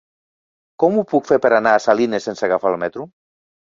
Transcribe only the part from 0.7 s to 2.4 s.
Com ho puc fer per anar a Salines